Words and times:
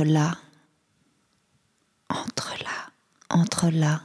entre 0.00 0.12
là, 0.12 0.36
entre 2.08 2.54
là, 2.64 2.88
entre 3.28 3.70
là, 3.70 4.00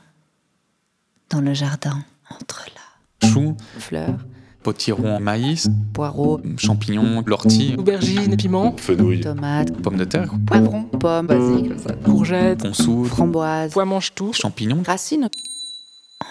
dans 1.30 1.40
le 1.42 1.54
jardin, 1.54 2.04
entre 2.30 2.66
là. 2.76 3.30
Choux, 3.30 3.56
Fleurs, 3.80 4.18
potiron, 4.62 5.20
maïs, 5.22 5.68
poireaux, 5.94 6.42
champignons, 6.58 7.24
l'ortie, 7.26 7.76
Aubergines, 7.78 8.36
piments, 8.36 8.76
Fenouil. 8.78 9.22
tomates, 9.22 9.72
pommes 9.82 9.98
de 9.98 10.04
terre, 10.06 10.32
poivrons, 10.46 10.84
pommes, 10.84 11.28
basiques, 11.28 11.70
comme 11.70 11.80
ça. 11.80 11.94
courgettes, 12.04 12.62
consoude, 12.62 13.08
framboises, 13.08 13.72
pois 13.72 13.86
mange 13.86 14.14
tout. 14.14 14.34
champignons. 14.34 14.84
racines. 14.86 15.30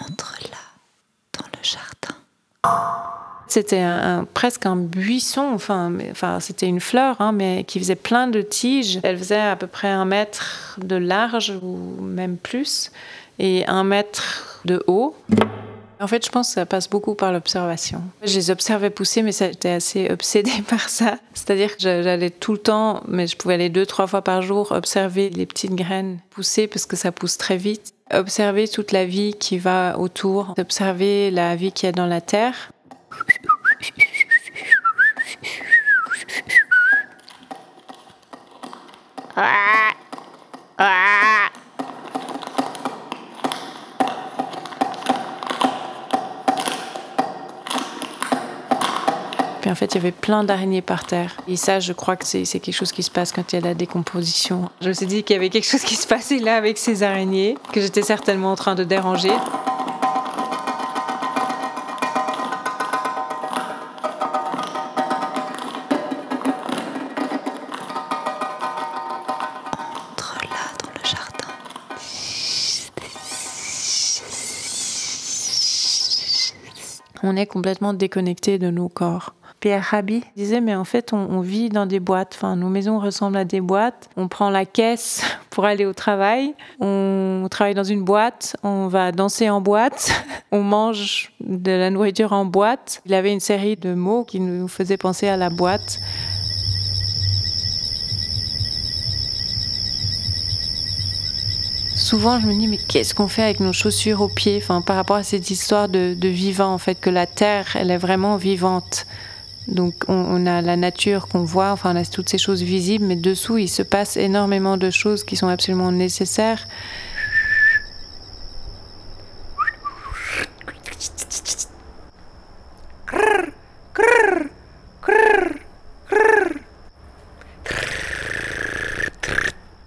Entre 0.07 0.37
là, 0.43 1.39
dans 1.39 1.45
le 1.47 1.63
jardin. 1.63 3.14
C'était 3.47 3.79
un, 3.79 4.25
presque 4.33 4.65
un 4.65 4.75
buisson, 4.75 5.51
enfin, 5.53 5.91
enfin 6.11 6.39
c'était 6.39 6.65
une 6.67 6.79
fleur, 6.79 7.17
hein, 7.19 7.31
mais 7.31 7.63
qui 7.63 7.79
faisait 7.79 7.95
plein 7.95 8.27
de 8.27 8.41
tiges. 8.41 8.99
Elle 9.03 9.17
faisait 9.17 9.39
à 9.39 9.55
peu 9.55 9.67
près 9.67 9.87
un 9.89 10.05
mètre 10.05 10.77
de 10.83 10.95
large 10.95 11.53
ou 11.61 11.77
même 12.01 12.37
plus, 12.37 12.91
et 13.39 13.65
un 13.67 13.83
mètre 13.83 14.61
de 14.65 14.83
haut. 14.87 15.15
En 16.01 16.07
fait, 16.07 16.25
je 16.25 16.29
pense 16.29 16.49
que 16.49 16.53
ça 16.55 16.65
passe 16.65 16.89
beaucoup 16.89 17.15
par 17.15 17.31
l'observation. 17.31 18.01
Je 18.21 18.35
les 18.35 18.51
observais 18.51 18.89
pousser, 18.89 19.21
mais 19.21 19.31
j'étais 19.31 19.69
assez 19.69 20.09
obsédée 20.11 20.51
par 20.69 20.89
ça. 20.89 21.17
C'est-à-dire 21.33 21.77
que 21.77 21.81
j'a- 21.81 22.01
j'allais 22.01 22.31
tout 22.31 22.51
le 22.51 22.57
temps, 22.57 23.01
mais 23.07 23.27
je 23.27 23.37
pouvais 23.37 23.53
aller 23.53 23.69
deux, 23.69 23.85
trois 23.85 24.05
fois 24.05 24.21
par 24.21 24.41
jour, 24.41 24.73
observer 24.73 25.29
les 25.29 25.45
petites 25.45 25.73
graines 25.73 26.19
pousser 26.31 26.67
parce 26.67 26.85
que 26.85 26.97
ça 26.97 27.13
pousse 27.13 27.37
très 27.37 27.55
vite. 27.55 27.93
Observer 28.13 28.67
toute 28.67 28.91
la 28.91 29.05
vie 29.05 29.33
qui 29.39 29.57
va 29.57 29.97
autour, 29.97 30.53
observer 30.59 31.31
la 31.31 31.55
vie 31.55 31.71
qu'il 31.71 31.87
y 31.87 31.89
a 31.89 31.93
dans 31.93 32.05
la 32.05 32.21
terre. 32.21 32.71
Puis 49.65 49.71
en 49.71 49.75
fait, 49.75 49.87
il 49.87 49.95
y 49.95 49.97
avait 49.97 50.11
plein 50.11 50.43
d'araignées 50.43 50.83
par 50.83 51.05
terre. 51.05 51.37
Et 51.47 51.55
ça, 51.55 51.79
je 51.79 51.91
crois 51.91 52.15
que 52.15 52.23
c'est 52.23 52.45
quelque 52.45 52.71
chose 52.71 52.91
qui 52.91 53.01
se 53.01 53.09
passe 53.09 53.31
quand 53.31 53.51
il 53.51 53.55
y 53.55 53.57
a 53.57 53.61
la 53.61 53.73
décomposition. 53.73 54.69
Je 54.79 54.89
me 54.89 54.93
suis 54.93 55.07
dit 55.07 55.23
qu'il 55.23 55.33
y 55.33 55.37
avait 55.37 55.49
quelque 55.49 55.67
chose 55.67 55.81
qui 55.81 55.95
se 55.95 56.05
passait 56.05 56.37
là 56.37 56.55
avec 56.55 56.77
ces 56.77 57.01
araignées, 57.01 57.57
que 57.73 57.81
j'étais 57.81 58.03
certainement 58.03 58.51
en 58.51 58.55
train 58.55 58.75
de 58.75 58.83
déranger. 58.83 59.31
On 77.27 77.35
est 77.35 77.47
complètement 77.47 77.95
déconnecté 77.95 78.59
de 78.59 78.69
nos 78.69 78.87
corps. 78.87 79.33
Pierre 79.59 79.83
Rabhi 79.83 80.23
disait, 80.37 80.61
mais 80.61 80.75
en 80.75 80.83
fait, 80.83 81.11
on, 81.11 81.17
on 81.17 81.41
vit 81.41 81.69
dans 81.69 81.87
des 81.87 81.99
boîtes. 81.99 82.33
Enfin, 82.35 82.55
nos 82.55 82.69
maisons 82.69 82.99
ressemblent 82.99 83.37
à 83.37 83.45
des 83.45 83.61
boîtes. 83.61 84.11
On 84.15 84.27
prend 84.27 84.51
la 84.51 84.63
caisse 84.63 85.23
pour 85.49 85.65
aller 85.65 85.87
au 85.87 85.93
travail. 85.93 86.53
On 86.79 87.47
travaille 87.49 87.73
dans 87.73 87.83
une 87.83 88.03
boîte. 88.03 88.55
On 88.61 88.87
va 88.87 89.11
danser 89.11 89.49
en 89.49 89.61
boîte. 89.61 90.11
On 90.51 90.61
mange 90.61 91.31
de 91.39 91.71
la 91.71 91.89
nourriture 91.89 92.31
en 92.31 92.45
boîte. 92.45 93.01
Il 93.07 93.13
avait 93.15 93.33
une 93.33 93.39
série 93.39 93.75
de 93.75 93.95
mots 93.95 94.23
qui 94.23 94.39
nous 94.39 94.67
faisaient 94.67 94.97
penser 94.97 95.27
à 95.27 95.35
la 95.35 95.49
boîte. 95.49 95.99
Souvent, 102.05 102.39
je 102.39 102.45
me 102.45 102.53
dis, 102.53 102.67
mais 102.67 102.77
qu'est-ce 102.77 103.15
qu'on 103.15 103.27
fait 103.27 103.41
avec 103.41 103.59
nos 103.59 103.73
chaussures 103.73 104.21
aux 104.21 104.27
pieds 104.27 104.57
enfin, 104.61 104.81
Par 104.81 104.95
rapport 104.95 105.15
à 105.15 105.23
cette 105.23 105.49
histoire 105.49 105.89
de, 105.89 106.13
de 106.15 106.27
vivant, 106.27 106.71
en 106.71 106.77
fait, 106.77 106.99
que 106.99 107.09
la 107.09 107.25
terre, 107.25 107.75
elle 107.75 107.89
est 107.89 107.97
vraiment 107.97 108.37
vivante. 108.37 109.07
Donc, 109.67 110.05
on, 110.07 110.13
on 110.13 110.45
a 110.45 110.61
la 110.61 110.75
nature 110.75 111.27
qu'on 111.27 111.43
voit, 111.43 111.71
enfin, 111.71 111.95
on 111.95 111.99
a 111.99 112.05
toutes 112.05 112.29
ces 112.29 112.37
choses 112.37 112.61
visibles, 112.61 113.05
mais 113.05 113.15
dessous, 113.15 113.57
il 113.57 113.67
se 113.67 113.81
passe 113.81 114.17
énormément 114.17 114.77
de 114.77 114.91
choses 114.91 115.23
qui 115.23 115.35
sont 115.35 115.47
absolument 115.47 115.91
nécessaires. 115.91 116.67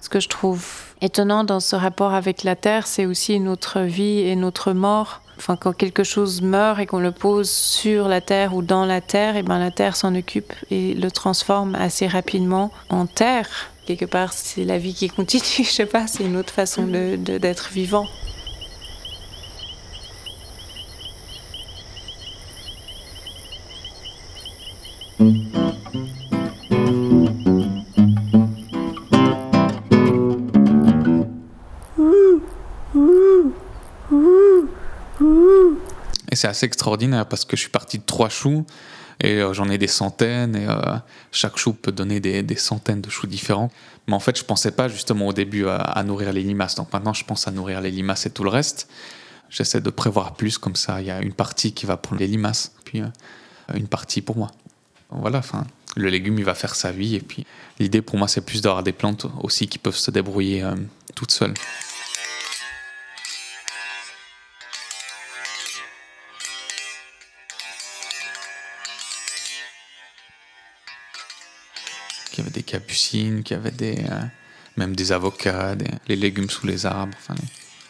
Ce 0.00 0.09
que 0.09 0.19
je 0.19 0.28
trouve 0.28 0.78
étonnant 1.00 1.44
dans 1.44 1.60
ce 1.60 1.76
rapport 1.76 2.14
avec 2.14 2.42
la 2.44 2.56
terre, 2.56 2.86
c'est 2.86 3.06
aussi 3.06 3.38
notre 3.41 3.81
vie 3.81 4.20
et 4.20 4.36
notre 4.36 4.72
mort. 4.72 5.20
Enfin, 5.36 5.56
quand 5.56 5.72
quelque 5.72 6.03
chose 6.03 6.42
meurt 6.42 6.81
et 6.81 6.86
qu'on 6.86 6.98
le 6.98 7.12
pose 7.12 7.48
sur 7.48 8.09
la 8.09 8.20
terre 8.20 8.54
ou 8.56 8.62
dans 8.62 8.84
la 8.84 9.00
terre, 9.00 9.37
et 9.37 9.42
ben 9.44 9.58
la 9.60 9.70
terre 9.70 9.94
s'en 9.94 10.14
occupe 10.16 10.53
et 10.70 10.94
le 10.94 11.10
transforme 11.12 11.76
assez 11.76 12.08
rapidement 12.08 12.72
en 12.88 13.06
terre. 13.06 13.48
Quelque 13.87 14.04
part, 14.04 14.32
c'est 14.32 14.64
la 14.64 14.78
vie 14.78 14.94
qui 14.94 15.08
continue. 15.08 15.42
Je 15.58 15.62
sais 15.70 15.87
pas, 15.87 16.06
c'est 16.08 16.25
une 16.25 16.37
autre 16.37 16.53
façon 16.53 16.87
de- 16.87 17.16
de- 17.16 17.38
d'être 17.38 17.69
vivant. 17.72 18.06
C'est 36.48 36.64
assez 36.64 36.66
extraordinaire 36.66 37.26
parce 37.26 37.44
que 37.44 37.56
je 37.56 37.62
suis 37.62 37.70
parti 37.70 37.98
de 37.98 38.04
trois 38.04 38.28
choux 38.28 38.64
et 39.20 39.42
euh, 39.42 39.53
j'en 39.53 39.69
ai 39.69 39.78
des 39.78 39.86
centaines 39.86 40.56
et 40.56 40.66
euh, 40.66 40.97
chaque 41.32 41.56
chou 41.59 41.72
peut 41.72 41.92
donner 41.92 42.20
des, 42.20 42.42
des 42.42 42.56
centaines 42.56 43.00
de 43.00 43.10
choux 43.10 43.26
différents. 43.26 43.70
Mais 44.06 44.14
en 44.14 44.20
fait, 44.20 44.38
je 44.38 44.44
pensais 44.44 44.70
pas 44.70 44.88
justement 44.88 45.26
au 45.26 45.32
début 45.32 45.66
à, 45.69 46.03
nourrir 46.04 46.32
les 46.32 46.42
limaces. 46.42 46.76
Donc 46.76 46.92
maintenant, 46.92 47.12
je 47.12 47.25
pense 47.25 47.47
à 47.47 47.50
nourrir 47.50 47.81
les 47.81 47.91
limaces 47.91 48.25
et 48.26 48.31
tout 48.31 48.44
le 48.44 48.48
reste. 48.48 48.88
J'essaie 49.50 49.81
de 49.81 49.91
prévoir 49.91 50.34
plus 50.34 50.56
comme 50.56 50.76
ça. 50.76 51.00
Il 51.00 51.06
y 51.06 51.10
a 51.10 51.20
une 51.20 51.34
partie 51.34 51.72
qui 51.72 51.84
va 51.84 51.97
pour 51.97 52.16
les 52.16 52.26
limaces, 52.26 52.72
puis 52.84 53.03
euh, 53.03 53.08
une 53.75 53.88
partie 53.88 54.22
pour 54.22 54.37
moi. 54.37 54.50
Voilà, 55.10 55.38
enfin, 55.38 55.66
le 55.97 56.08
légume, 56.08 56.38
il 56.38 56.44
va 56.44 56.54
faire 56.54 56.75
sa 56.75 56.92
vie. 56.92 57.16
Et 57.16 57.20
puis, 57.20 57.47
l'idée 57.78 58.00
pour 58.00 58.16
moi, 58.16 58.28
c'est 58.28 58.41
plus 58.41 58.62
d'avoir 58.62 58.82
des 58.82 58.92
plantes 58.92 59.26
aussi 59.42 59.69
qui 59.69 59.78
peuvent 59.78 59.97
se 59.97 60.10
débrouiller 60.10 60.64
toutes 61.14 61.32
seules. 61.32 61.54
Des 72.58 72.64
capucines, 72.64 73.44
qu'il 73.44 73.56
y 73.56 73.60
avait 73.60 73.70
des, 73.70 73.98
euh, 74.10 74.20
même 74.76 74.96
des 74.96 75.12
avocats, 75.12 75.76
les 76.08 76.16
légumes 76.16 76.50
sous 76.50 76.66
les 76.66 76.86
arbres, 76.86 77.16
enfin, 77.16 77.34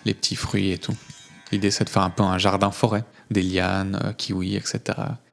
les, 0.05 0.13
petits 0.13 0.37
fruits 0.37 0.73
et 0.73 0.79
tout. 0.79 0.95
L'idée, 1.51 1.71
c'est 1.71 1.85
de 1.85 1.89
faire 1.89 2.03
un 2.03 2.11
peu 2.11 2.23
un 2.23 2.37
jardin-forêt, 2.37 3.05
des 3.31 3.43
lianes, 3.43 3.99
euh, 4.05 4.13
kiwis, 4.13 4.57
etc. 4.57 4.81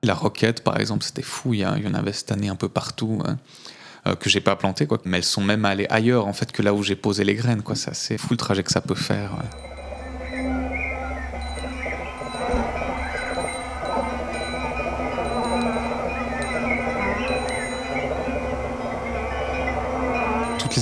La 0.03 0.13
roquette, 0.13 0.63
par 0.63 0.79
exemple, 0.79 1.03
c'était 1.03 1.22
fou. 1.22 1.53
Il 1.53 1.59
y, 1.59 1.66
en 1.66 1.94
avait 1.94 2.13
cette 2.13 2.31
année 2.31 2.47
un 2.47 2.56
peu 2.56 2.69
partout 2.69 3.22
hein, 3.25 3.38
euh, 4.07 4.16
que 4.16 4.29
j'ai 4.29 4.40
pas 4.40 4.56
planté, 4.56 4.88
quoi. 4.88 5.01
Mais 5.03 5.18
elles 5.18 5.25
sont 5.25 5.44
même 5.44 5.66
allées 5.66 5.88
ailleurs, 5.90 6.28
en 6.28 6.34
fait, 6.34 6.53
que 6.53 6.62
là 6.62 6.73
où 6.73 6.81
j'ai 6.81 6.96
posé 6.96 7.25
les 7.25 7.35
graines, 7.35 7.62
quoi. 7.62 7.75
C'est 7.75 8.17
fou 8.17 8.29
le 8.31 8.38
trajet 8.38 8.63
que 8.63 8.72
ça 8.72 8.81
peut 8.81 8.96
faire. 8.96 9.31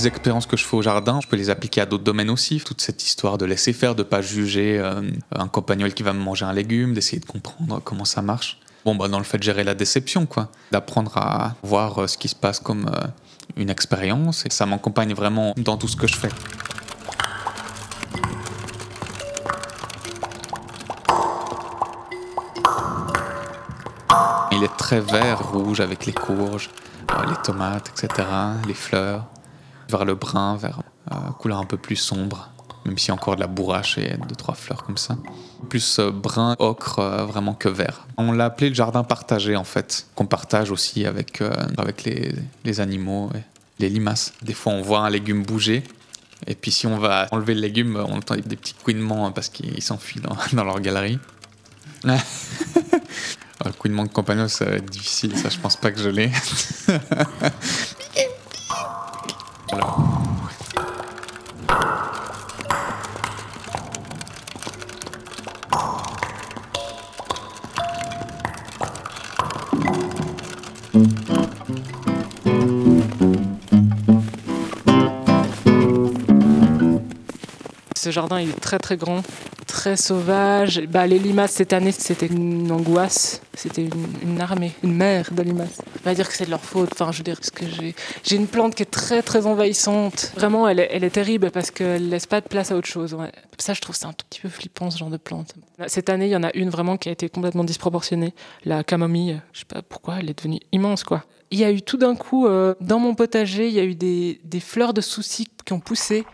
Les 0.04 0.08
expériences 0.08 0.44
que 0.44 0.56
je 0.58 0.64
fais 0.64 0.76
au 0.76 0.82
jardin, 0.82 1.20
je 1.22 1.28
peux 1.28 1.36
les 1.36 1.48
appliquer 1.48 1.80
à 1.80 1.86
d'autres 1.86 2.04
domaines 2.04 2.28
aussi. 2.28 2.60
Toute 2.60 2.82
cette 2.82 3.02
histoire 3.02 3.38
de 3.38 3.46
laisser 3.46 3.72
faire, 3.72 3.94
de 3.94 4.02
pas 4.02 4.20
juger 4.20 4.78
euh, 4.78 5.00
un 5.34 5.48
campagnol 5.48 5.94
qui 5.94 6.02
va 6.02 6.12
me 6.12 6.18
manger 6.18 6.44
un 6.44 6.52
légume, 6.52 6.92
d'essayer 6.92 7.20
de 7.20 7.24
comprendre 7.24 7.80
comment 7.82 8.04
ça 8.04 8.20
marche. 8.20 8.60
Bon, 8.84 8.94
bah, 8.94 9.08
dans 9.08 9.18
le 9.18 9.24
fait 9.24 9.38
de 9.38 9.42
gérer 9.42 9.64
la 9.64 9.74
déception, 9.74 10.26
quoi. 10.26 10.50
D'apprendre 10.72 11.16
à 11.16 11.54
voir 11.62 12.02
euh, 12.02 12.06
ce 12.06 12.18
qui 12.18 12.28
se 12.28 12.34
passe 12.34 12.60
comme 12.60 12.90
euh, 12.94 13.06
une 13.56 13.70
expérience. 13.70 14.44
Ça 14.50 14.66
m'accompagne 14.66 15.14
vraiment 15.14 15.54
dans 15.56 15.78
tout 15.78 15.88
ce 15.88 15.96
que 15.96 16.06
je 16.06 16.16
fais. 16.16 16.28
Il 24.52 24.62
est 24.62 24.76
très 24.76 25.00
vert, 25.00 25.50
rouge 25.50 25.80
avec 25.80 26.04
les 26.04 26.12
courges, 26.12 26.68
les 27.26 27.36
tomates, 27.42 27.90
etc., 27.90 28.28
les 28.68 28.74
fleurs, 28.74 29.24
vers 29.88 30.04
le 30.04 30.14
brun, 30.14 30.56
vers 30.56 30.80
euh, 31.12 31.14
couleur 31.38 31.58
un 31.58 31.66
peu 31.66 31.76
plus 31.76 31.96
sombre, 31.96 32.50
même 32.84 32.98
s'il 32.98 33.08
y 33.08 33.10
a 33.10 33.14
encore 33.14 33.36
de 33.36 33.40
la 33.40 33.46
bourrache 33.46 33.98
et 33.98 34.16
deux, 34.28 34.36
trois 34.36 34.54
fleurs 34.54 34.84
comme 34.84 34.96
ça. 34.96 35.16
Plus 35.68 35.98
euh, 35.98 36.10
brun, 36.10 36.56
ocre, 36.58 36.98
euh, 36.98 37.24
vraiment 37.24 37.54
que 37.54 37.68
vert. 37.68 38.06
On 38.18 38.32
l'a 38.32 38.46
appelé 38.46 38.68
le 38.68 38.74
jardin 38.74 39.04
partagé 39.04 39.56
en 39.56 39.64
fait, 39.64 40.06
qu'on 40.14 40.26
partage 40.26 40.70
aussi 40.70 41.06
avec, 41.06 41.40
euh, 41.40 41.52
avec 41.78 42.04
les, 42.04 42.34
les 42.64 42.80
animaux 42.80 43.30
les 43.80 43.88
limaces. 43.88 44.32
Des 44.42 44.54
fois, 44.54 44.72
on 44.72 44.82
voit 44.82 45.00
un 45.00 45.10
légume 45.10 45.42
bouger. 45.42 45.82
Et 46.46 46.54
puis, 46.54 46.70
si 46.70 46.86
on 46.86 46.98
va 46.98 47.26
enlever 47.32 47.54
le 47.54 47.60
légume, 47.60 47.96
on 47.96 48.18
entend 48.18 48.36
des 48.36 48.56
petits 48.56 48.74
couinements 48.74 49.32
parce 49.32 49.48
qu'ils 49.48 49.82
s'enfuient 49.82 50.20
dans, 50.20 50.36
dans, 50.52 50.64
leur 50.64 50.80
galerie. 50.80 51.18
le 52.04 53.72
couinement 53.78 54.04
de 54.04 54.10
compagnon, 54.10 54.46
ça 54.46 54.66
va 54.66 54.72
être 54.72 54.90
difficile. 54.90 55.36
Ça, 55.38 55.48
je 55.48 55.58
pense 55.58 55.76
pas 55.76 55.90
que 55.90 55.98
je 55.98 56.10
l'ai. 56.10 56.30
il 78.32 78.50
est 78.50 78.60
très 78.60 78.78
très 78.78 78.96
grand, 78.96 79.22
très 79.66 79.96
sauvage. 79.96 80.82
Bah, 80.88 81.06
les 81.06 81.18
limaces 81.18 81.52
cette 81.52 81.72
année 81.72 81.92
c'était 81.92 82.26
une 82.26 82.70
angoisse, 82.70 83.40
c'était 83.54 83.84
une, 84.22 84.40
armée, 84.40 84.72
une 84.82 84.94
mer 84.94 85.30
de 85.32 85.42
limaces. 85.42 85.80
On 86.00 86.08
va 86.08 86.14
dire 86.14 86.28
que 86.28 86.34
c'est 86.34 86.46
de 86.46 86.50
leur 86.50 86.60
faute. 86.60 86.90
Enfin, 86.92 87.12
je 87.12 87.18
veux 87.18 87.24
dire, 87.24 87.40
que 87.40 87.64
j'ai, 88.24 88.36
une 88.36 88.46
plante 88.46 88.74
qui 88.74 88.82
est 88.82 88.90
très 88.90 89.22
très 89.22 89.46
envahissante. 89.46 90.32
Vraiment, 90.36 90.68
elle 90.68 90.80
est, 90.80 91.10
terrible 91.10 91.50
parce 91.50 91.70
qu'elle 91.70 92.08
laisse 92.08 92.26
pas 92.26 92.40
de 92.40 92.48
place 92.48 92.70
à 92.72 92.76
autre 92.76 92.88
chose. 92.88 93.16
Ça, 93.58 93.74
je 93.74 93.80
trouve 93.80 93.94
c'est 93.94 94.06
un 94.06 94.12
tout 94.12 94.26
petit 94.28 94.40
peu 94.40 94.48
flippant 94.48 94.90
ce 94.90 94.98
genre 94.98 95.10
de 95.10 95.16
plante. 95.16 95.54
Cette 95.86 96.08
année, 96.08 96.26
il 96.26 96.32
y 96.32 96.36
en 96.36 96.42
a 96.42 96.54
une 96.54 96.70
vraiment 96.70 96.96
qui 96.96 97.08
a 97.08 97.12
été 97.12 97.28
complètement 97.28 97.64
disproportionnée, 97.64 98.34
la 98.64 98.84
camomille. 98.84 99.40
Je 99.52 99.60
sais 99.60 99.66
pas 99.66 99.82
pourquoi, 99.82 100.16
elle 100.20 100.30
est 100.30 100.38
devenue 100.38 100.60
immense 100.72 101.04
quoi. 101.04 101.24
Il 101.50 101.58
y 101.58 101.64
a 101.64 101.70
eu 101.70 101.82
tout 101.82 101.98
d'un 101.98 102.16
coup, 102.16 102.46
euh, 102.46 102.74
dans 102.80 102.98
mon 102.98 103.14
potager, 103.14 103.68
il 103.68 103.74
y 103.74 103.78
a 103.78 103.84
eu 103.84 103.94
des, 103.94 104.40
des 104.44 104.60
fleurs 104.60 104.92
de 104.92 105.00
soucis 105.00 105.46
qui 105.64 105.72
ont 105.72 105.78
poussé. 105.78 106.24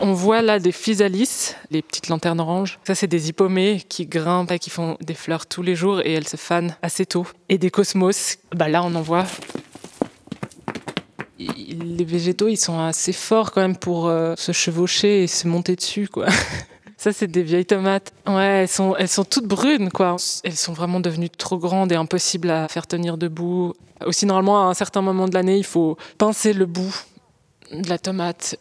On 0.00 0.12
voit 0.12 0.42
là 0.42 0.58
des 0.58 0.72
physalis, 0.72 1.54
les 1.70 1.82
petites 1.82 2.08
lanternes 2.08 2.40
oranges. 2.40 2.78
Ça, 2.86 2.94
c'est 2.94 3.06
des 3.06 3.28
hippomées 3.28 3.82
qui 3.88 4.06
grimpent 4.06 4.52
et 4.52 4.58
qui 4.58 4.70
font 4.70 4.96
des 5.00 5.14
fleurs 5.14 5.46
tous 5.46 5.62
les 5.62 5.74
jours 5.74 6.00
et 6.00 6.12
elles 6.12 6.28
se 6.28 6.36
fanent 6.36 6.76
assez 6.82 7.04
tôt. 7.04 7.26
Et 7.48 7.58
des 7.58 7.70
cosmos, 7.70 8.38
bah 8.54 8.68
là, 8.68 8.82
on 8.84 8.94
en 8.94 9.02
voit. 9.02 9.26
Les 11.38 12.04
végétaux, 12.04 12.48
ils 12.48 12.56
sont 12.56 12.78
assez 12.78 13.12
forts 13.12 13.50
quand 13.50 13.60
même 13.60 13.76
pour 13.76 14.08
euh, 14.08 14.34
se 14.36 14.52
chevaucher 14.52 15.24
et 15.24 15.26
se 15.26 15.48
monter 15.48 15.74
dessus, 15.74 16.08
quoi. 16.08 16.26
Ça, 16.96 17.12
c'est 17.12 17.28
des 17.28 17.42
vieilles 17.42 17.66
tomates. 17.66 18.12
Ouais, 18.26 18.62
elles 18.62 18.68
sont, 18.68 18.96
elles 18.96 19.08
sont 19.08 19.24
toutes 19.24 19.46
brunes, 19.46 19.90
quoi. 19.90 20.16
Elles 20.42 20.56
sont 20.56 20.72
vraiment 20.72 21.00
devenues 21.00 21.30
trop 21.30 21.58
grandes 21.58 21.92
et 21.92 21.96
impossibles 21.96 22.50
à 22.50 22.66
faire 22.68 22.86
tenir 22.86 23.18
debout. 23.18 23.74
Aussi, 24.04 24.26
normalement, 24.26 24.66
à 24.66 24.70
un 24.70 24.74
certain 24.74 25.00
moment 25.00 25.28
de 25.28 25.34
l'année, 25.34 25.58
il 25.58 25.64
faut 25.64 25.96
pincer 26.18 26.52
le 26.52 26.66
bout 26.66 27.04
de 27.72 27.88
la 27.88 27.98
tomate. 27.98 28.56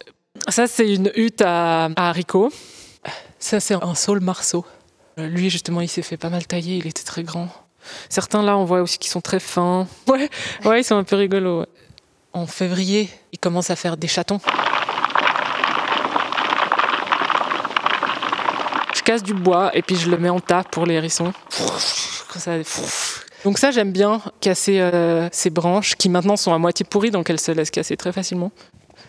Ça, 0.47 0.67
c'est 0.67 0.93
une 0.93 1.11
hutte 1.15 1.41
à, 1.41 1.89
haricots. 1.95 2.51
Ça, 3.39 3.59
c'est 3.59 3.75
un 3.75 3.95
saule 3.95 4.19
marceau. 4.19 4.65
Lui, 5.17 5.49
justement, 5.49 5.81
il 5.81 5.87
s'est 5.87 6.01
fait 6.01 6.17
pas 6.17 6.29
mal 6.29 6.45
tailler, 6.45 6.77
il 6.77 6.87
était 6.87 7.03
très 7.03 7.23
grand. 7.23 7.49
Certains, 8.09 8.43
là, 8.43 8.57
on 8.57 8.65
voit 8.65 8.81
aussi 8.81 8.97
qu'ils 8.97 9.11
sont 9.11 9.21
très 9.21 9.39
fins. 9.39 9.87
Ouais, 10.07 10.29
ouais 10.65 10.81
ils 10.81 10.83
sont 10.83 10.97
un 10.97 11.03
peu 11.03 11.15
rigolos. 11.15 11.65
En 12.33 12.45
février, 12.45 13.09
ils 13.31 13.39
commencent 13.39 13.69
à 13.69 13.75
faire 13.75 13.97
des 13.97 14.07
chatons. 14.07 14.39
casse 19.07 19.23
du 19.23 19.33
bois 19.33 19.71
et 19.73 19.81
puis 19.81 19.95
je 19.95 20.09
le 20.09 20.17
mets 20.17 20.27
en 20.27 20.41
tas 20.41 20.65
pour 20.69 20.85
les 20.85 20.95
hérissons. 20.95 21.31
Donc 23.45 23.57
ça 23.57 23.71
j'aime 23.71 23.93
bien 23.93 24.21
casser 24.41 24.81
euh, 24.81 25.29
ces 25.31 25.49
branches 25.49 25.95
qui 25.95 26.09
maintenant 26.09 26.35
sont 26.35 26.53
à 26.53 26.57
moitié 26.57 26.85
pourries 26.85 27.09
donc 27.11 27.29
elles 27.29 27.39
se 27.39 27.53
laissent 27.53 27.71
casser 27.71 27.95
très 27.95 28.11
facilement. 28.11 28.51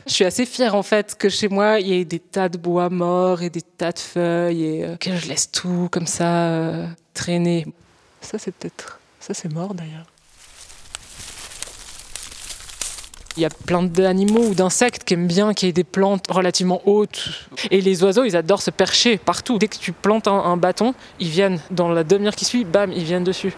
Je 0.09 0.15
suis 0.15 0.25
assez 0.25 0.47
fière 0.47 0.75
en 0.75 0.83
fait 0.83 1.17
que 1.19 1.29
chez 1.29 1.49
moi 1.49 1.81
il 1.81 1.89
y 1.89 1.93
ait 2.01 2.05
des 2.07 2.19
tas 2.19 2.49
de 2.49 2.57
bois 2.57 2.89
morts 2.89 3.43
et 3.43 3.51
des 3.51 3.61
tas 3.61 3.93
de 3.93 3.99
feuilles 3.99 4.65
et 4.65 4.85
euh, 4.85 4.97
que 4.97 5.15
je 5.15 5.29
laisse 5.29 5.51
tout 5.51 5.89
comme 5.93 6.07
ça 6.07 6.49
euh, 6.49 6.87
traîner. 7.13 7.67
Ça 8.23 8.39
c'est 8.39 8.53
peut-être 8.53 9.01
ça 9.21 9.35
c'est 9.35 9.53
mort 9.53 9.75
d'ailleurs. 9.75 10.07
Il 13.37 13.43
y 13.43 13.45
a 13.45 13.51
plein 13.51 13.83
d'animaux 13.83 14.49
ou 14.49 14.55
d'insectes 14.55 15.05
qui 15.05 15.15
aiment 15.15 15.29
bien 15.29 15.53
qu'il 15.53 15.69
y 15.69 15.71
ait 15.71 15.73
des 15.73 15.85
plantes 15.85 16.25
relativement 16.29 16.81
hautes. 16.87 17.29
Et 17.71 17.81
les 17.81 18.03
oiseaux, 18.03 18.25
ils 18.25 18.35
adorent 18.35 18.63
se 18.63 18.73
percher 18.73 19.17
partout. 19.17 19.59
Dès 19.59 19.69
que 19.69 19.77
tu 19.77 19.93
plantes 19.93 20.27
un, 20.27 20.57
bâton, 20.57 20.93
ils 21.21 21.29
viennent, 21.29 21.61
dans 21.71 21.89
la 21.89 22.03
demi-heure 22.03 22.35
qui 22.35 22.45
suit, 22.45 22.65
bam, 22.65 22.91
ils 22.91 23.05
viennent 23.05 23.23
dessus. 23.23 23.53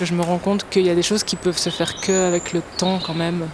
Je 0.00 0.14
me 0.14 0.22
rends 0.22 0.38
compte 0.38 0.68
qu'il 0.70 0.86
y 0.86 0.90
a 0.90 0.94
des 0.94 1.02
choses 1.02 1.24
qui 1.24 1.34
peuvent 1.34 1.58
se 1.58 1.70
faire 1.70 2.00
que 2.00 2.28
avec 2.28 2.52
le 2.52 2.62
temps 2.78 3.00
quand 3.04 3.14
même, 3.14 3.48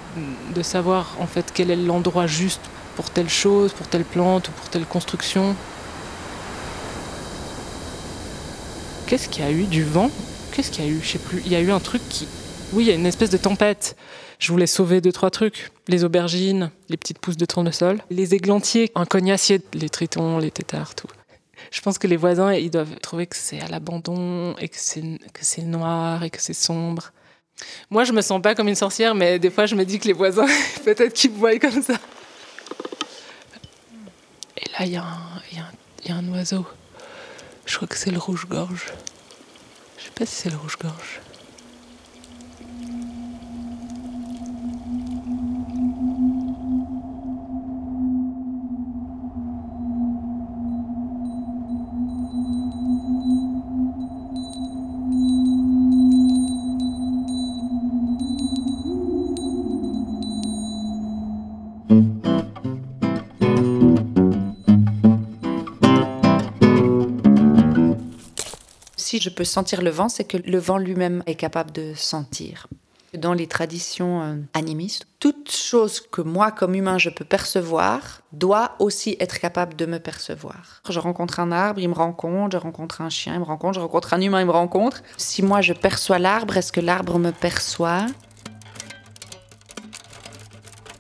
de 0.55 0.63
savoir 0.63 1.17
en 1.19 1.27
fait 1.27 1.47
quel 1.55 1.71
est 1.71 1.77
l'endroit 1.77 2.27
juste 2.27 2.61
pour 2.97 3.09
telle 3.11 3.31
chose, 3.31 3.73
pour 3.73 3.89
telle 3.89 4.05
plante 4.05 4.49
ou 4.49 4.53
pour 4.53 4.69
telle 4.69 4.85
construction. 4.85 5.57
Qu'est-ce 9.07 9.29
qu'il 9.29 9.45
y 9.45 9.49
a 9.49 9.51
eu 9.51 9.65
Du 9.65 9.85
vent? 9.85 10.11
Qu'est-ce 10.53 10.71
qu'il 10.71 10.85
y 10.85 10.89
a 10.89 10.91
eu? 10.91 11.01
Je 11.03 11.13
sais 11.13 11.19
plus. 11.19 11.43
Il 11.47 11.53
y 11.53 11.57
a 11.57 11.61
eu 11.61 11.71
un 11.71 11.81
truc 11.81 12.03
qui 12.09 12.29
oui, 12.73 12.85
il 12.85 12.89
y 12.89 12.91
a 12.91 12.95
une 12.95 13.07
espèce 13.07 13.31
de 13.31 13.37
tempête. 13.37 13.97
Je 14.41 14.51
voulais 14.51 14.67
sauver 14.67 15.01
deux, 15.01 15.13
trois 15.13 15.31
trucs. 15.31 15.71
Les 15.87 16.03
aubergines, 16.03 16.71
les 16.89 16.97
petites 16.97 17.21
pousses 17.21 17.37
de 17.37 17.45
tournesol, 17.45 18.01
les 18.11 18.35
églantiers, 18.35 18.91
un 18.97 19.05
cognacier, 19.05 19.61
les 19.75 19.89
tritons, 19.89 20.39
les 20.39 20.51
têtards, 20.51 20.95
tout. 20.95 21.07
Je 21.71 21.81
pense 21.81 21.99
que 21.99 22.07
les 22.07 22.17
voisins, 22.17 22.53
ils 22.53 22.71
doivent 22.71 22.99
trouver 23.01 23.27
que 23.27 23.37
c'est 23.37 23.61
à 23.61 23.69
l'abandon 23.69 24.55
et 24.59 24.69
que 24.69 24.77
c'est, 24.79 25.63
noir 25.63 26.23
et 26.23 26.31
que 26.31 26.41
c'est 26.41 26.55
sombre. 26.55 27.13
Moi, 27.91 28.05
je 28.05 28.13
me 28.13 28.21
sens 28.21 28.43
pas 28.43 28.55
comme 28.55 28.69
une 28.69 28.75
sorcière, 28.75 29.15
mais 29.15 29.39
des 29.39 29.51
fois, 29.51 29.67
je 29.67 29.75
me 29.75 29.85
dis 29.85 29.99
que 29.99 30.07
les 30.07 30.13
voisins, 30.13 30.47
peut-être 30.85 31.13
qu'ils 31.13 31.33
me 31.33 31.37
voient 31.37 31.59
comme 31.59 31.83
ça. 31.83 31.95
Et 34.57 34.71
là, 34.71 34.87
il 34.87 34.93
y, 34.93 35.57
y, 35.57 36.09
y, 36.09 36.13
a 36.13 36.17
un 36.17 36.29
oiseau. 36.33 36.67
Je 37.67 37.77
crois 37.77 37.89
que 37.89 37.97
c'est 37.97 38.11
le 38.11 38.19
rouge-gorge. 38.19 38.93
Je 39.99 40.05
sais 40.05 40.11
pas 40.11 40.27
si 40.27 40.35
c'est 40.35 40.51
le 40.51 40.57
rouge-gorge. 40.57 41.21
Je 69.25 69.31
peux 69.31 69.45
sentir 69.45 69.81
le 69.81 69.91
vent, 69.91 70.11
c'est 70.11 70.25
que 70.25 70.37
le 70.37 70.59
vent 70.59 70.77
lui-même 70.77 71.23
est 71.27 71.35
capable 71.35 71.73
de 71.73 71.95
sentir. 71.95 72.67
Dans 73.17 73.33
les 73.33 73.47
traditions 73.47 74.23
euh, 74.23 74.37
animistes, 74.53 75.07
toute 75.19 75.51
chose 75.51 76.01
que 76.01 76.21
moi, 76.21 76.51
comme 76.51 76.75
humain, 76.75 76.99
je 76.99 77.09
peux 77.09 77.25
percevoir, 77.25 78.21
doit 78.33 78.73
aussi 78.81 79.17
être 79.21 79.39
capable 79.39 79.77
de 79.77 79.87
me 79.87 79.99
percevoir. 79.99 80.83
Je 80.91 80.99
rencontre 80.99 81.41
un 81.41 81.53
arbre, 81.53 81.81
il 81.81 81.89
me 81.89 81.95
rencontre, 81.95 82.59
je 82.59 82.63
rencontre 82.63 83.01
un 83.01 83.09
chien, 83.09 83.35
il 83.35 83.41
me 83.41 83.45
rencontre, 83.45 83.75
je 83.75 83.81
rencontre 83.81 84.13
un 84.13 84.21
humain, 84.21 84.41
il 84.41 84.47
me 84.47 84.51
rencontre. 84.51 85.03
Si 85.17 85.43
moi 85.43 85.63
je 85.63 85.73
perçois 85.73 86.19
l'arbre, 86.19 86.57
est-ce 86.57 86.73
que 86.73 86.81
l'arbre 86.81 87.19
me 87.19 87.31
perçoit? 87.31 88.07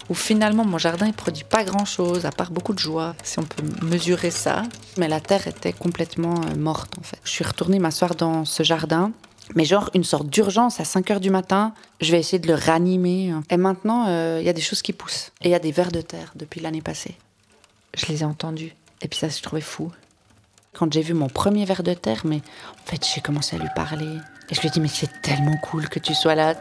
Où 0.08 0.14
finalement 0.14 0.64
mon 0.64 0.78
jardin 0.78 1.06
ne 1.06 1.12
produit 1.12 1.44
pas 1.44 1.64
grand-chose, 1.64 2.26
à 2.26 2.30
part 2.30 2.50
beaucoup 2.50 2.74
de 2.74 2.78
joie, 2.78 3.14
si 3.22 3.38
on 3.38 3.42
peut 3.42 3.62
mesurer 3.82 4.30
ça. 4.30 4.62
Mais 4.96 5.08
la 5.08 5.20
terre 5.20 5.46
était 5.46 5.72
complètement 5.72 6.40
euh, 6.46 6.56
morte 6.56 6.94
en 6.98 7.02
fait. 7.02 7.18
Je 7.24 7.30
suis 7.30 7.44
retournée 7.44 7.78
m'asseoir 7.78 8.14
dans 8.14 8.44
ce 8.44 8.62
jardin, 8.62 9.12
mais 9.54 9.64
genre 9.64 9.90
une 9.94 10.04
sorte 10.04 10.28
d'urgence 10.28 10.80
à 10.80 10.84
5 10.84 11.10
heures 11.10 11.20
du 11.20 11.30
matin, 11.30 11.74
je 12.00 12.12
vais 12.12 12.20
essayer 12.20 12.38
de 12.38 12.48
le 12.48 12.54
ranimer. 12.54 13.34
Et 13.50 13.56
maintenant, 13.56 14.06
euh, 14.08 14.38
il 14.40 14.46
y 14.46 14.48
a 14.48 14.54
des 14.54 14.60
choses 14.60 14.82
qui 14.82 14.92
poussent. 14.92 15.32
Et 15.42 15.48
il 15.48 15.50
y 15.50 15.54
a 15.54 15.58
des 15.58 15.72
vers 15.72 15.92
de 15.92 16.00
terre 16.00 16.32
depuis 16.34 16.60
l'année 16.60 16.80
passée. 16.82 17.16
Je 17.96 18.06
les 18.06 18.22
ai 18.22 18.24
entendus. 18.24 18.74
Et 19.02 19.08
puis 19.08 19.18
ça, 19.18 19.28
je 19.28 19.40
trouvais 19.42 19.60
fou. 19.60 19.92
Quand 20.72 20.92
j'ai 20.92 21.02
vu 21.02 21.14
mon 21.14 21.28
premier 21.28 21.64
ver 21.64 21.82
de 21.82 21.94
terre, 21.94 22.22
mais 22.24 22.38
en 22.38 22.90
fait, 22.90 23.06
j'ai 23.14 23.20
commencé 23.20 23.54
à 23.54 23.58
lui 23.58 23.68
parler. 23.76 24.18
Et 24.50 24.54
je 24.54 24.60
lui 24.60 24.68
ai 24.68 24.70
dit, 24.70 24.80
mais 24.80 24.88
c'est 24.88 25.22
tellement 25.22 25.56
cool 25.58 25.88
que 25.88 25.98
tu 25.98 26.14
sois 26.14 26.34
là. 26.34 26.54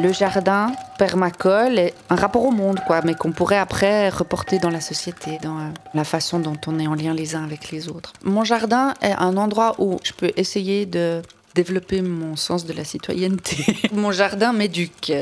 Le 0.00 0.12
jardin, 0.12 0.72
permacole, 0.98 1.78
est 1.78 1.94
un 2.10 2.16
rapport 2.16 2.44
au 2.44 2.50
monde, 2.50 2.80
quoi, 2.86 3.00
mais 3.02 3.14
qu'on 3.14 3.32
pourrait 3.32 3.58
après 3.58 4.08
reporter 4.08 4.58
dans 4.58 4.70
la 4.70 4.80
société, 4.80 5.38
dans 5.42 5.58
euh, 5.58 5.68
la 5.94 6.04
façon 6.04 6.38
dont 6.38 6.56
on 6.66 6.78
est 6.78 6.86
en 6.86 6.94
lien 6.94 7.14
les 7.14 7.34
uns 7.34 7.44
avec 7.44 7.70
les 7.70 7.88
autres. 7.88 8.12
Mon 8.22 8.44
jardin 8.44 8.94
est 9.00 9.12
un 9.12 9.36
endroit 9.36 9.74
où 9.78 9.98
je 10.02 10.12
peux 10.12 10.32
essayer 10.36 10.86
de 10.86 11.22
développer 11.54 12.02
mon 12.02 12.36
sens 12.36 12.66
de 12.66 12.72
la 12.72 12.84
citoyenneté. 12.84 13.64
mon 13.92 14.12
jardin 14.12 14.52
m'éduque. 14.52 15.12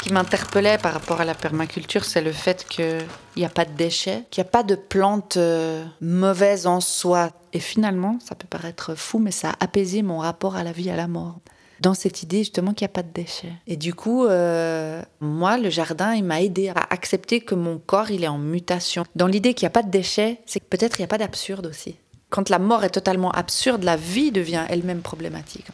Qui 0.00 0.12
m'interpellait 0.12 0.78
par 0.78 0.92
rapport 0.92 1.20
à 1.20 1.24
la 1.24 1.34
permaculture, 1.34 2.04
c'est 2.04 2.22
le 2.22 2.32
fait 2.32 2.66
qu'il 2.68 3.04
n'y 3.36 3.44
a 3.44 3.48
pas 3.48 3.64
de 3.64 3.72
déchets, 3.72 4.24
qu'il 4.30 4.42
n'y 4.42 4.48
a 4.48 4.50
pas 4.50 4.62
de 4.62 4.74
plantes 4.74 5.36
euh, 5.36 5.84
mauvaises 6.00 6.66
en 6.66 6.80
soi. 6.80 7.30
Et 7.52 7.60
finalement, 7.60 8.18
ça 8.24 8.34
peut 8.34 8.46
paraître 8.48 8.94
fou, 8.94 9.18
mais 9.18 9.30
ça 9.30 9.50
a 9.50 9.64
apaisé 9.64 10.02
mon 10.02 10.18
rapport 10.18 10.56
à 10.56 10.64
la 10.64 10.72
vie 10.72 10.88
et 10.88 10.92
à 10.92 10.96
la 10.96 11.08
mort. 11.08 11.38
Dans 11.80 11.94
cette 11.94 12.22
idée 12.22 12.38
justement 12.38 12.74
qu'il 12.74 12.84
n'y 12.84 12.90
a 12.90 12.94
pas 12.94 13.02
de 13.02 13.12
déchets. 13.12 13.52
Et 13.66 13.76
du 13.76 13.94
coup, 13.94 14.26
euh, 14.26 15.02
moi, 15.20 15.56
le 15.56 15.70
jardin, 15.70 16.14
il 16.14 16.24
m'a 16.24 16.42
aidé 16.42 16.68
à 16.68 16.86
accepter 16.90 17.40
que 17.40 17.54
mon 17.54 17.78
corps, 17.78 18.10
il 18.10 18.22
est 18.22 18.28
en 18.28 18.38
mutation. 18.38 19.04
Dans 19.16 19.26
l'idée 19.26 19.54
qu'il 19.54 19.64
n'y 19.64 19.70
a 19.70 19.72
pas 19.72 19.82
de 19.82 19.90
déchets, 19.90 20.40
c'est 20.44 20.60
que 20.60 20.66
peut-être 20.66 20.98
il 20.98 21.02
n'y 21.02 21.06
a 21.06 21.08
pas 21.08 21.18
d'absurde 21.18 21.66
aussi. 21.66 21.96
Quand 22.28 22.48
la 22.48 22.58
mort 22.58 22.84
est 22.84 22.90
totalement 22.90 23.32
absurde, 23.32 23.82
la 23.82 23.96
vie 23.96 24.30
devient 24.30 24.64
elle-même 24.68 25.00
problématique. 25.00 25.66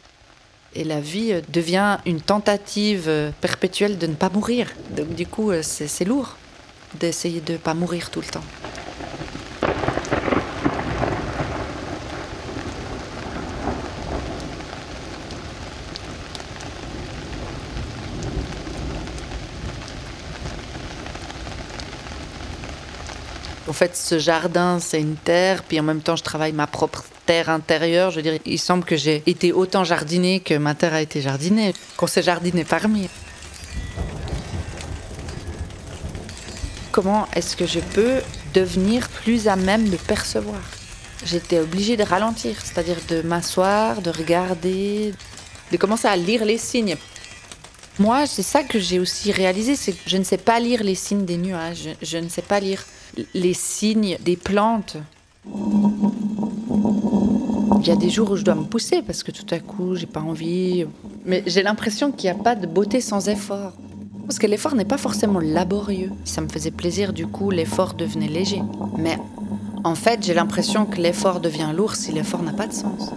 Et 0.75 0.83
la 0.83 0.99
vie 0.99 1.33
euh, 1.33 1.41
devient 1.49 1.97
une 2.05 2.21
tentative 2.21 3.05
euh, 3.07 3.31
perpétuelle 3.41 3.97
de 3.97 4.07
ne 4.07 4.15
pas 4.15 4.29
mourir. 4.29 4.71
Donc 4.95 5.13
du 5.15 5.25
coup, 5.25 5.51
euh, 5.51 5.61
c'est 5.63 6.05
lourd 6.05 6.37
d'essayer 6.99 7.41
de 7.41 7.53
ne 7.53 7.57
pas 7.57 7.73
mourir 7.73 8.09
tout 8.09 8.21
le 8.21 8.27
temps. 8.27 8.43
Fait, 23.77 23.95
ce 23.95 24.17
jardin, 24.17 24.79
c'est 24.79 24.99
une 24.99 25.15
terre, 25.15 25.63
puis 25.63 25.79
en 25.79 25.83
même 25.83 26.01
temps, 26.01 26.15
je 26.15 26.23
travaille 26.23 26.51
ma 26.51 26.67
propre 26.67 27.05
terre 27.25 27.49
intérieure. 27.49 28.11
Je 28.11 28.17
veux 28.17 28.21
dire, 28.23 28.39
il 28.45 28.59
semble 28.59 28.83
que 28.83 28.95
j'ai 28.95 29.23
été 29.27 29.53
autant 29.53 29.83
jardinée 29.83 30.39
que 30.39 30.55
ma 30.55 30.73
terre 30.73 30.93
a 30.93 31.01
été 31.01 31.21
jardinée, 31.21 31.73
qu'on 31.95 32.07
s'est 32.07 32.23
jardiné 32.23 32.63
parmi. 32.63 33.07
Comment 36.91 37.27
est-ce 37.35 37.55
que 37.55 37.67
je 37.67 37.79
peux 37.79 38.21
devenir 38.55 39.07
plus 39.09 39.47
à 39.47 39.55
même 39.55 39.87
de 39.89 39.97
percevoir? 39.97 40.61
J'étais 41.23 41.59
obligée 41.59 41.97
de 41.97 42.03
ralentir, 42.03 42.55
c'est-à-dire 42.63 42.97
de 43.09 43.21
m'asseoir, 43.21 44.01
de 44.01 44.09
regarder, 44.09 45.13
de 45.71 45.77
commencer 45.77 46.07
à 46.07 46.15
lire 46.15 46.45
les 46.45 46.57
signes. 46.57 46.97
Moi, 47.99 48.25
c'est 48.25 48.43
ça 48.43 48.63
que 48.63 48.79
j'ai 48.79 48.99
aussi 48.99 49.31
réalisé, 49.31 49.75
c'est 49.75 49.91
que 49.91 50.09
je 50.09 50.17
ne 50.17 50.23
sais 50.23 50.37
pas 50.37 50.59
lire 50.59 50.83
les 50.83 50.95
signes 50.95 51.25
des 51.25 51.37
nuages, 51.37 51.89
je 52.01 52.17
ne 52.17 52.29
sais 52.29 52.41
pas 52.43 52.59
lire 52.59 52.83
les 53.33 53.53
signes 53.53 54.17
des 54.23 54.35
plantes. 54.35 54.97
Il 57.79 57.87
y 57.87 57.91
a 57.91 57.95
des 57.95 58.09
jours 58.09 58.31
où 58.31 58.35
je 58.35 58.43
dois 58.43 58.55
me 58.55 58.65
pousser 58.65 59.01
parce 59.01 59.23
que 59.23 59.31
tout 59.31 59.45
à 59.51 59.59
coup, 59.59 59.95
j'ai 59.95 60.07
pas 60.07 60.19
envie. 60.19 60.85
Mais 61.25 61.43
j'ai 61.45 61.63
l'impression 61.63 62.11
qu'il 62.11 62.31
n'y 62.31 62.39
a 62.39 62.43
pas 62.43 62.55
de 62.55 62.67
beauté 62.67 63.01
sans 63.01 63.29
effort. 63.29 63.73
Parce 64.27 64.39
que 64.39 64.47
l'effort 64.47 64.75
n'est 64.75 64.85
pas 64.85 64.97
forcément 64.97 65.39
laborieux. 65.39 66.11
Ça 66.25 66.41
me 66.41 66.49
faisait 66.49 66.71
plaisir, 66.71 67.13
du 67.13 67.27
coup, 67.27 67.49
l'effort 67.49 67.93
devenait 67.93 68.27
léger. 68.27 68.61
Mais 68.97 69.17
en 69.85 69.95
fait, 69.95 70.25
j'ai 70.25 70.33
l'impression 70.33 70.85
que 70.85 70.97
l'effort 70.97 71.39
devient 71.39 71.69
lourd 71.73 71.95
si 71.95 72.11
l'effort 72.11 72.43
n'a 72.43 72.51
pas 72.51 72.67
de 72.67 72.73
sens. 72.73 73.11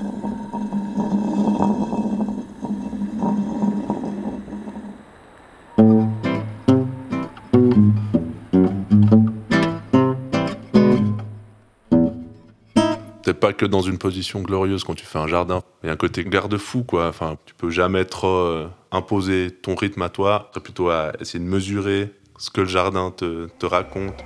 Pas 13.41 13.53
que 13.55 13.65
dans 13.65 13.81
une 13.81 13.99
position 13.99 14.43
glorieuse 14.43 14.85
quand 14.85 14.95
tu 14.95 15.07
fais 15.07 15.19
un 15.19 15.27
jardin. 15.27 15.63
Il 15.83 15.87
y 15.87 15.89
a 15.89 15.93
un 15.93 15.97
côté 15.97 16.25
garde-fou, 16.25 16.85
quoi. 16.85 17.09
Enfin, 17.09 17.37
tu 17.47 17.55
peux 17.55 17.71
jamais 17.71 18.05
trop 18.05 18.29
euh, 18.29 18.69
imposer 18.93 19.51
ton 19.51 19.75
rythme 19.75 20.03
à 20.03 20.11
toi. 20.11 20.51
C'est 20.53 20.63
plutôt 20.63 20.91
à 20.91 21.13
essayer 21.21 21.43
de 21.43 21.49
mesurer 21.49 22.13
ce 22.39 22.51
que 22.51 22.61
le 22.61 22.67
jardin 22.67 23.11
te, 23.11 23.49
te 23.59 23.67
raconte. 23.67 24.23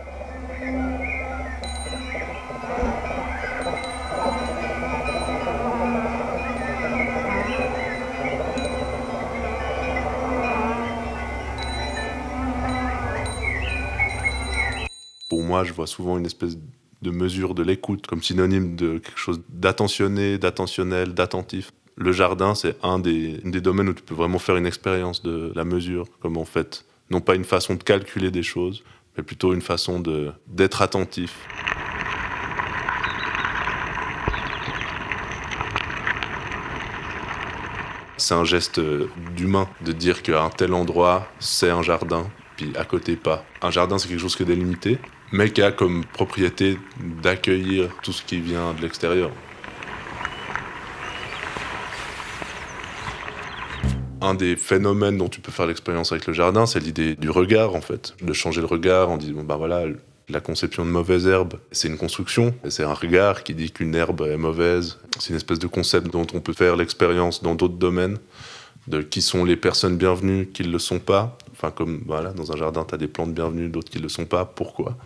Pour 15.28 15.42
moi, 15.42 15.64
je 15.64 15.72
vois 15.72 15.86
souvent 15.86 16.18
une 16.18 16.26
espèce 16.26 16.56
de 17.04 17.10
mesure 17.12 17.54
de 17.54 17.62
l'écoute 17.62 18.08
comme 18.08 18.22
synonyme 18.22 18.74
de 18.74 18.98
quelque 18.98 19.18
chose 19.18 19.40
d'attentionné, 19.48 20.38
d'attentionnel, 20.38 21.14
d'attentif. 21.14 21.70
Le 21.96 22.10
jardin, 22.10 22.56
c'est 22.56 22.76
un 22.82 22.98
des, 22.98 23.38
des, 23.44 23.60
domaines 23.60 23.88
où 23.90 23.94
tu 23.94 24.02
peux 24.02 24.16
vraiment 24.16 24.40
faire 24.40 24.56
une 24.56 24.66
expérience 24.66 25.22
de 25.22 25.52
la 25.54 25.64
mesure, 25.64 26.06
comme 26.20 26.36
en 26.36 26.44
fait, 26.44 26.84
non 27.10 27.20
pas 27.20 27.36
une 27.36 27.44
façon 27.44 27.74
de 27.76 27.82
calculer 27.84 28.32
des 28.32 28.42
choses, 28.42 28.82
mais 29.16 29.22
plutôt 29.22 29.52
une 29.54 29.62
façon 29.62 30.02
d'être 30.48 30.82
attentif. 30.82 31.36
C'est 38.16 38.34
un 38.34 38.44
geste 38.44 38.80
d'humain 39.36 39.68
de 39.84 39.92
dire 39.92 40.22
qu'à 40.22 40.42
un 40.42 40.50
tel 40.50 40.72
endroit, 40.72 41.28
c'est 41.38 41.70
un 41.70 41.82
jardin, 41.82 42.28
puis 42.56 42.72
à 42.76 42.84
côté 42.84 43.16
pas. 43.16 43.44
Un 43.62 43.70
jardin, 43.70 43.98
c'est 43.98 44.08
quelque 44.08 44.20
chose 44.20 44.34
qui 44.34 44.42
est 44.42 44.46
délimité, 44.46 44.98
mais 45.34 45.50
qui 45.50 45.62
a 45.62 45.72
comme 45.72 46.04
propriété 46.04 46.78
d'accueillir 47.20 47.90
tout 48.04 48.12
ce 48.12 48.22
qui 48.22 48.38
vient 48.38 48.72
de 48.72 48.80
l'extérieur. 48.80 49.32
Un 54.20 54.34
des 54.34 54.54
phénomènes 54.54 55.18
dont 55.18 55.28
tu 55.28 55.40
peux 55.40 55.50
faire 55.50 55.66
l'expérience 55.66 56.12
avec 56.12 56.28
le 56.28 56.32
jardin, 56.32 56.66
c'est 56.66 56.78
l'idée 56.78 57.16
du 57.16 57.30
regard 57.30 57.74
en 57.74 57.80
fait, 57.80 58.14
de 58.22 58.32
changer 58.32 58.60
le 58.60 58.68
regard 58.68 59.10
en 59.10 59.16
disant 59.16 59.42
bah 59.42 59.56
voilà, 59.56 59.86
la 60.28 60.40
conception 60.40 60.84
de 60.84 60.90
mauvaise 60.90 61.26
herbe, 61.26 61.54
c'est 61.72 61.88
une 61.88 61.98
construction, 61.98 62.54
c'est 62.68 62.84
un 62.84 62.94
regard 62.94 63.42
qui 63.42 63.54
dit 63.54 63.72
qu'une 63.72 63.96
herbe 63.96 64.20
est 64.22 64.36
mauvaise. 64.36 64.98
C'est 65.18 65.30
une 65.30 65.36
espèce 65.36 65.58
de 65.58 65.66
concept 65.66 66.12
dont 66.12 66.28
on 66.32 66.40
peut 66.40 66.54
faire 66.54 66.76
l'expérience 66.76 67.42
dans 67.42 67.56
d'autres 67.56 67.74
domaines, 67.74 68.18
de 68.86 69.02
qui 69.02 69.20
sont 69.20 69.44
les 69.44 69.56
personnes 69.56 69.96
bienvenues, 69.96 70.46
qui 70.46 70.62
ne 70.62 70.70
le 70.70 70.78
sont 70.78 71.00
pas. 71.00 71.36
Enfin, 71.64 71.72
comme 71.74 72.02
voilà, 72.06 72.32
dans 72.32 72.52
un 72.52 72.56
jardin, 72.56 72.84
tu 72.84 72.94
as 72.94 72.98
des 72.98 73.08
plantes 73.08 73.32
bienvenues, 73.32 73.68
d'autres 73.68 73.90
qui 73.90 73.96
ne 73.98 74.02
le 74.02 74.10
sont 74.10 74.26
pas. 74.26 74.44
Pourquoi? 74.44 74.96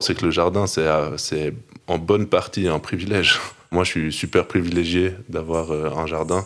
C'est 0.00 0.14
que 0.14 0.26
le 0.26 0.30
jardin, 0.30 0.66
c'est 0.66 1.54
en 1.86 1.98
bonne 1.98 2.26
partie 2.26 2.68
un 2.68 2.78
privilège. 2.78 3.40
Moi, 3.70 3.84
je 3.84 3.90
suis 3.90 4.12
super 4.12 4.46
privilégié 4.46 5.14
d'avoir 5.30 5.70
euh, 5.70 5.90
un 5.96 6.06
jardin. 6.06 6.44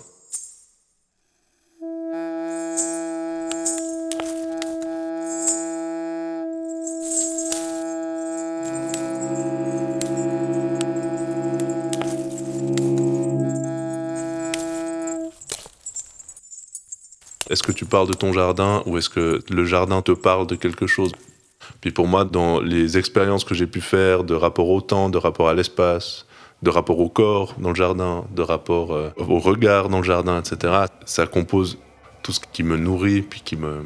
Tu 17.87 17.91
parles 17.91 18.09
de 18.09 18.15
ton 18.15 18.33
jardin 18.33 18.83
ou 18.85 18.99
est-ce 18.99 19.09
que 19.09 19.41
le 19.49 19.65
jardin 19.65 20.03
te 20.03 20.11
parle 20.11 20.49
de 20.49 20.57
quelque 20.57 20.89
chose? 20.89 21.13
Puis 21.81 21.93
pour 21.93 22.09
moi, 22.09 22.25
dans 22.25 22.59
les 22.59 22.99
expériences 22.99 23.45
que 23.45 23.55
j'ai 23.55 23.69
pu 23.69 23.81
faire 23.81 24.25
de 24.25 24.35
rapport 24.35 24.69
au 24.71 24.81
temps, 24.81 25.09
de 25.09 25.19
rapport 25.19 25.49
à 25.49 25.55
l'espace, 25.55 26.27
de 26.65 26.71
rapport 26.71 26.99
au 26.99 27.09
corps 27.09 27.55
dans 27.59 27.69
le 27.69 27.77
jardin, 27.77 28.25
de 28.35 28.43
rapport 28.43 28.93
euh, 28.93 29.11
au 29.19 29.39
regard 29.39 29.89
dans 29.89 29.99
le 29.99 30.05
jardin, 30.05 30.41
etc., 30.41 30.87
ça 31.05 31.29
compose 31.29 31.79
tout 32.25 32.33
ce 32.33 32.41
qui 32.53 32.65
me 32.65 32.77
nourrit 32.77 33.23
puis 33.23 33.41
qui 33.45 33.57
me 33.57 33.85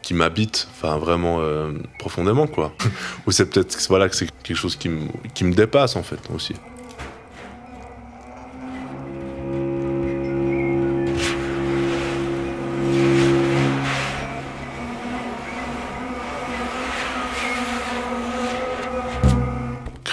qui 0.00 0.14
m'habite, 0.14 0.66
enfin 0.70 0.96
vraiment 0.96 1.36
euh, 1.40 1.72
profondément 1.98 2.46
quoi. 2.46 2.72
Ou 3.26 3.30
c'est 3.30 3.50
peut-être 3.50 3.76
voilà 3.90 4.08
que 4.08 4.16
c'est 4.16 4.30
quelque 4.42 4.56
chose 4.56 4.76
qui 4.76 4.88
me, 4.88 5.08
qui 5.34 5.44
me 5.44 5.52
dépasse 5.52 5.96
en 5.96 6.02
fait 6.02 6.20
aussi. 6.34 6.54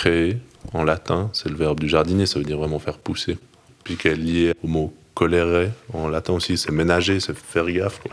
Créer 0.01 0.37
en 0.73 0.83
latin, 0.83 1.29
c'est 1.31 1.47
le 1.47 1.55
verbe 1.55 1.79
du 1.79 1.87
jardinier, 1.87 2.25
ça 2.25 2.39
veut 2.39 2.45
dire 2.45 2.57
vraiment 2.57 2.79
faire 2.79 2.97
pousser. 2.97 3.37
Puis 3.83 3.97
qu'elle 3.97 4.13
est 4.13 4.23
liée 4.23 4.53
au 4.63 4.67
mot 4.67 4.91
colere 5.13 5.69
en 5.93 6.07
latin 6.07 6.33
aussi, 6.33 6.57
c'est 6.57 6.71
ménager, 6.71 7.19
c'est 7.19 7.37
faire 7.37 7.69
gaffe. 7.69 7.99
Quoi. 7.99 8.11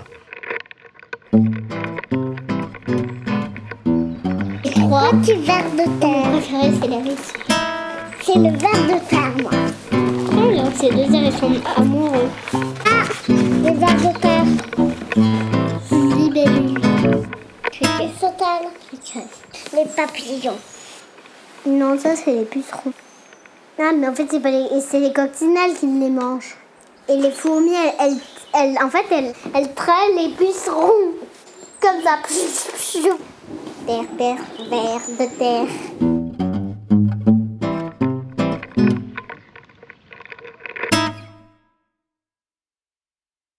Trois 4.64 5.11
petits 5.12 5.33
vers 5.33 5.64
de 5.80 5.87
terre. 5.99 6.26
c'est 6.45 6.88
les 6.88 7.16
C'est 8.21 8.35
le 8.35 8.50
ver 8.59 8.80
de 8.85 8.99
terre, 9.09 9.33
moi. 9.40 9.50
Oh 10.33 10.52
non, 10.52 10.71
ces 10.78 10.90
deux 10.90 11.11
vers, 11.11 11.25
ils 11.25 11.33
sont 11.33 11.54
amoureux. 11.75 12.28
Ah, 12.85 13.04
le 13.28 13.73
ver 13.80 13.97
de 14.04 14.12
terre. 14.21 14.45
Libellule. 16.18 16.83
Sautal. 18.21 18.64
Les 19.73 19.87
papillons. 19.97 20.59
Non, 21.68 21.98
ça, 21.98 22.16
c'est 22.16 22.32
les 22.32 22.46
pucerons. 22.46 22.94
Non, 23.78 23.92
mais 23.94 24.08
en 24.08 24.14
fait, 24.14 24.26
c'est 24.30 24.40
pas 24.40 24.50
les, 24.50 24.80
c'est 24.80 25.00
les 25.00 25.12
coccinelles 25.12 25.75
qui 25.78 25.87
les 25.87 26.08
mangent. 26.08 26.56
Et 27.10 27.16
les 27.16 27.30
fourmis, 27.30 27.75
elles, 28.54 28.78
en 28.82 28.88
fait, 28.88 29.04
elles, 29.10 29.34
elles 29.54 29.75
traînent 29.75 30.16
les 30.16 30.30
pucerons. 30.30 31.12
Comme 31.80 32.02
ça. 32.02 32.16
Terre, 33.87 34.04
terre, 34.16 34.38
vers 34.70 35.00
de 35.08 35.38
terre. 35.38 36.17